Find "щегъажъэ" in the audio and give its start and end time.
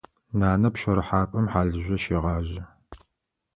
2.03-2.63